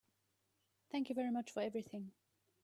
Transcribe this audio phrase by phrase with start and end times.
[0.91, 2.11] Thank you very much for everything.